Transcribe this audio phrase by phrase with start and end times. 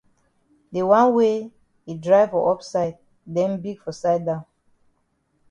[0.73, 1.37] De wan wey
[1.85, 2.97] yi dry for up side
[3.35, 4.43] den big for side down.